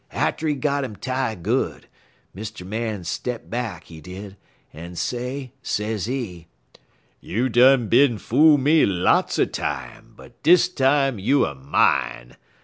Atter 0.09 0.47
he 0.47 0.55
got 0.55 0.83
him 0.83 0.95
tie 0.95 1.35
good, 1.35 1.85
Mr. 2.35 2.65
Man 2.65 3.03
step 3.03 3.51
back, 3.51 3.83
he 3.83 4.01
did, 4.01 4.35
en 4.73 4.95
say, 4.95 5.51
sezee: 5.61 6.47
"'You 7.19 7.49
done 7.49 7.87
bin 7.87 8.17
fool 8.17 8.57
me 8.57 8.83
lots 8.83 9.37
er 9.37 9.45
time, 9.45 10.13
but 10.17 10.41
dis 10.41 10.69
time 10.69 11.19
you 11.19 11.45
er 11.45 11.53
mine. 11.53 12.35